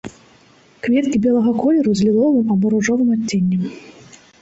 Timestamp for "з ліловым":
2.01-2.47